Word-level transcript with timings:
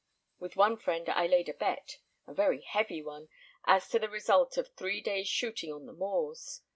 With 0.39 0.55
one 0.55 0.77
friend 0.77 1.07
I 1.09 1.27
laid 1.27 1.47
a 1.47 1.53
bet, 1.53 1.99
a 2.25 2.33
very 2.33 2.61
heavy 2.61 3.03
one, 3.03 3.29
as 3.65 3.87
to 3.89 3.99
the 3.99 4.09
result 4.09 4.57
of 4.57 4.73
three 4.73 4.99
days' 4.99 5.27
shooting 5.27 5.71
on 5.71 5.85
the 5.85 5.93
moors. 5.93 6.61